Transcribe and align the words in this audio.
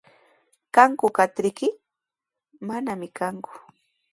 ¿Kanku 0.75 1.05
katriyki? 1.17 1.67
Manami 2.67 3.07
kanku. 3.17 3.51